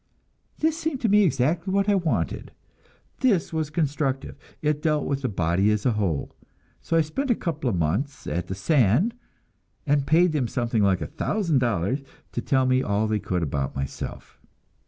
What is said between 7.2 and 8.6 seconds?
a couple of months at the